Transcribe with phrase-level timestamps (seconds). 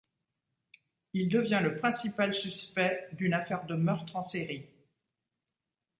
[1.13, 4.65] Il devient le principal suspect d'une affaire de meurtre en série.